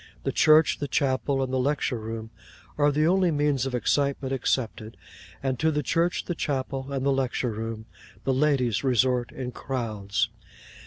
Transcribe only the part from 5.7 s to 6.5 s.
church, the